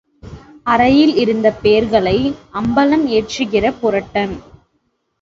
[0.65, 2.15] அறையில் இருந்த பேர்களை
[2.53, 4.35] அம்பலம் ஏற்றுகிற புரட்டன்.